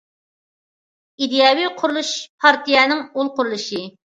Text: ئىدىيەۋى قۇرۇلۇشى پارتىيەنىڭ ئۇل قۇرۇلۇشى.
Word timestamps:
ئىدىيەۋى 1.25 1.67
قۇرۇلۇشى 1.81 2.17
پارتىيەنىڭ 2.47 3.07
ئۇل 3.13 3.35
قۇرۇلۇشى. 3.39 3.89